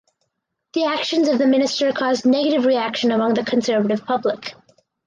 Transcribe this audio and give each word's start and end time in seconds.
The 0.73 0.85
actions 0.85 1.27
of 1.27 1.37
the 1.37 1.45
minister 1.45 1.91
caused 1.91 2.25
negative 2.25 2.65
reaction 2.65 3.11
among 3.11 3.35
the 3.35 3.43
conservative 3.43 4.03
public. 4.03 4.55